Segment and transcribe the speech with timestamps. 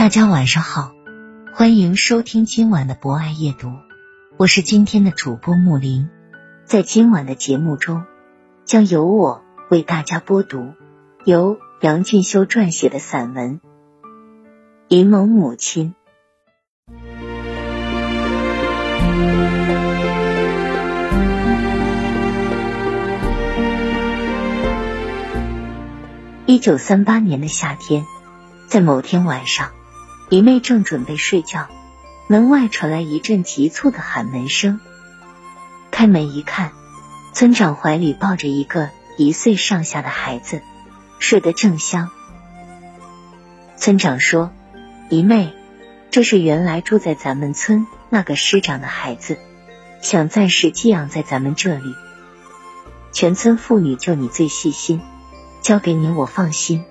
[0.00, 0.94] 大家晚上好，
[1.52, 3.70] 欢迎收听今晚的博爱夜读，
[4.38, 6.08] 我是今天的主播木林。
[6.64, 8.06] 在今晚的节目中，
[8.64, 10.72] 将由我为大家播读
[11.26, 13.60] 由杨俊修撰写的散文
[14.88, 15.94] 《银蒙母亲》。
[26.46, 28.06] 一九三八年的夏天，
[28.66, 29.72] 在某天晚上。
[30.30, 31.66] 姨妹正准备睡觉，
[32.28, 34.78] 门外传来一阵急促的喊门声。
[35.90, 36.70] 开门一看，
[37.32, 40.62] 村长怀里抱着一个一岁上下的孩子，
[41.18, 42.10] 睡得正香。
[43.76, 44.52] 村长说
[45.10, 45.52] ：“姨妹，
[46.12, 49.36] 这是原来住在咱们村那个师长的孩子，
[50.00, 51.92] 想暂时寄养在咱们这里。
[53.10, 55.00] 全村妇女就你最细心，
[55.60, 56.84] 交给你我放心，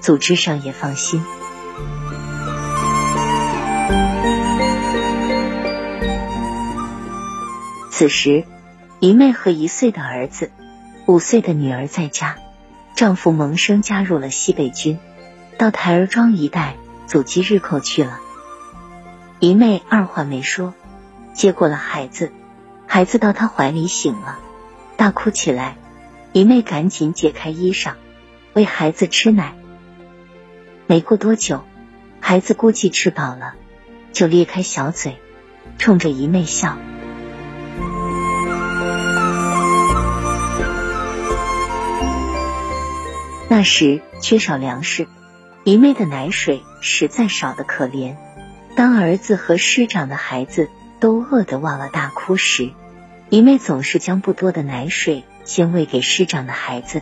[0.00, 1.24] 组织上也放心。”
[7.98, 8.44] 此时，
[9.00, 10.50] 姨妹和一岁的儿子、
[11.06, 12.36] 五岁的女儿在家，
[12.94, 14.98] 丈夫萌生加入了西北军，
[15.56, 16.76] 到台儿庄一带
[17.06, 18.20] 阻击日寇去了。
[19.40, 20.74] 姨妹二话没说，
[21.32, 22.32] 接过了孩子，
[22.86, 24.40] 孩子到她怀里醒了，
[24.98, 25.78] 大哭起来。
[26.34, 27.94] 姨妹赶紧解开衣裳，
[28.52, 29.54] 喂孩子吃奶。
[30.86, 31.64] 没过多久，
[32.20, 33.54] 孩子估计吃饱了，
[34.12, 35.16] 就咧开小嘴，
[35.78, 36.76] 冲着姨妹笑。
[43.56, 45.08] 那时缺少粮食，
[45.64, 48.16] 姨妹的奶水实在少得可怜。
[48.76, 50.68] 当儿子和师长的孩子
[51.00, 52.72] 都饿得哇哇大哭时，
[53.30, 57.00] 姨妹总是将不多的奶水先喂给师长的孩子。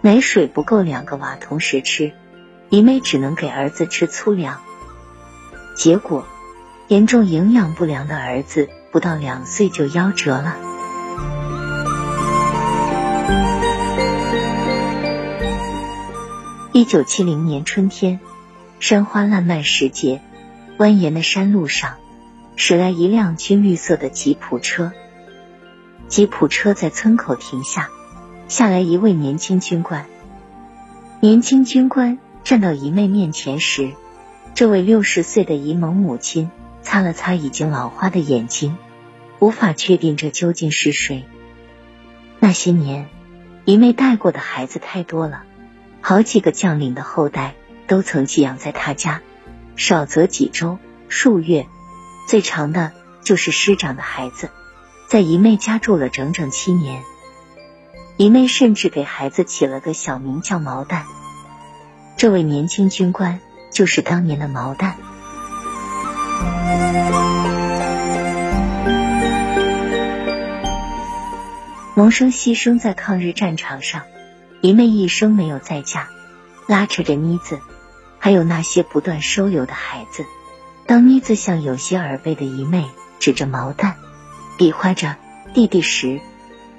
[0.00, 2.14] 奶水不够两个娃同时吃，
[2.70, 4.62] 姨妹只能给儿子吃粗粮。
[5.76, 6.26] 结果，
[6.88, 10.56] 严重营养不良的儿子不到两岁就夭折了。
[16.80, 18.20] 一九七零年春天，
[18.78, 20.22] 山花烂漫时节，
[20.78, 21.96] 蜿蜒的山路上
[22.56, 24.90] 驶来一辆军绿色的吉普车。
[26.08, 27.90] 吉普车在村口停下，
[28.48, 30.06] 下来一位年轻军官。
[31.20, 33.92] 年轻军官站到姨妹面前时，
[34.54, 38.78] 这位六十岁的姨蒙母亲擦了擦已经老花的眼睛，
[39.38, 41.26] 无法确定这究竟是谁。
[42.38, 43.10] 那些年，
[43.66, 45.42] 姨妹带过的孩子太多了。
[46.00, 47.54] 好几个将领的后代
[47.86, 49.20] 都曾寄养在他家，
[49.76, 50.78] 少则几周、
[51.08, 51.66] 数月，
[52.26, 54.50] 最长的就是师长的孩子，
[55.08, 57.02] 在姨妹家住了整整七年。
[58.16, 61.04] 姨妹甚至给孩子起了个小名叫毛蛋。
[62.16, 63.40] 这位年轻军官
[63.70, 64.96] 就是当年的毛蛋。
[71.94, 74.02] 萌生牺牲在抗日战场上。
[74.62, 76.08] 姨妹一生没有再嫁，
[76.66, 77.60] 拉扯着妮子，
[78.18, 80.26] 还有那些不断收留的孩子。
[80.86, 82.86] 当妮子向有些耳背的姨妹
[83.18, 83.96] 指着毛蛋，
[84.58, 85.16] 比划着
[85.54, 86.20] 弟弟时，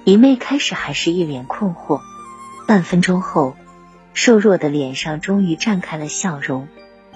[0.04, 2.02] 姨妹开始还是一脸困惑。
[2.68, 3.56] 半分钟后，
[4.14, 6.68] 瘦弱的脸上终于绽开了笑容，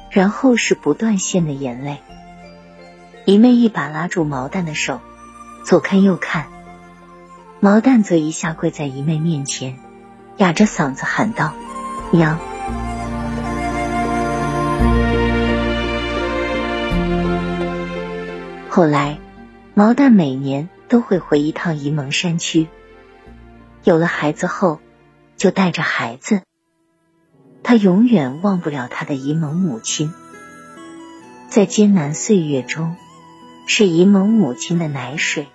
[0.10, 2.00] 然后是不断线的眼泪。
[3.26, 5.00] 姨妹一把拉住毛蛋的手，
[5.64, 6.48] 左看右看，
[7.60, 9.78] 毛蛋则一下跪在姨妹面前。
[10.38, 11.54] 哑着嗓子喊道
[12.12, 12.38] ：“娘！”
[18.70, 19.18] 后来，
[19.74, 22.68] 毛蛋每年都会回一趟沂蒙山区。
[23.86, 24.82] 有了孩子后，
[25.38, 26.42] 就带着孩子。
[27.64, 30.14] 他永远忘不了他的沂蒙母亲，
[31.50, 32.98] 在艰难岁月中，
[33.66, 35.48] 是沂蒙母亲的奶水，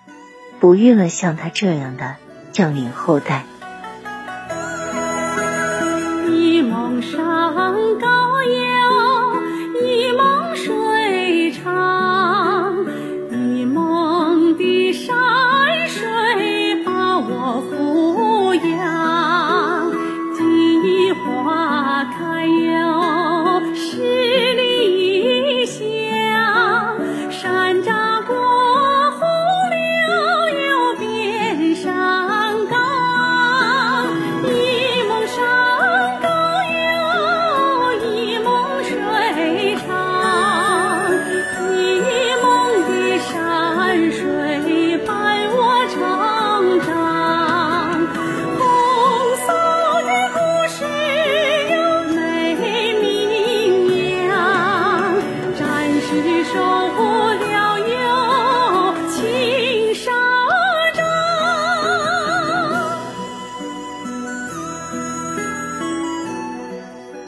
[0.59, 2.17] 哺育了像他这样的
[2.53, 3.44] 将领后代。
[7.00, 7.19] 山
[7.99, 12.10] 高有一蒙水长，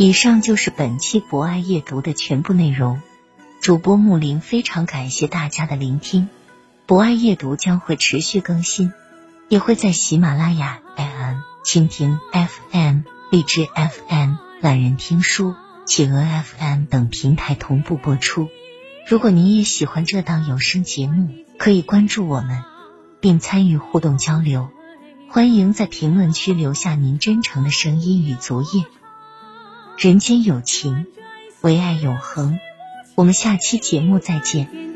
[0.02, 3.00] 以上就是本期博爱夜读的全部内容。
[3.60, 6.28] 主播木林非常感谢大家的聆听，
[6.87, 8.93] 博爱夜读将会持续更新，
[9.49, 15.54] 也会在喜马拉雅 FM、蜻蜓 FM、荔枝 FM、懒人听书、
[15.87, 18.49] 企鹅 FM 等平台同步播出。
[19.06, 21.28] 如果您也喜欢这档有声节目，
[21.60, 22.64] 可以关注我们，
[23.20, 24.69] 并参与互动交流。
[25.31, 28.84] 欢迎在评论区留下您真诚的声音与足印。
[29.98, 31.06] 人间有情，
[31.60, 32.58] 唯爱永恒。
[33.14, 34.91] 我们下期节目再见。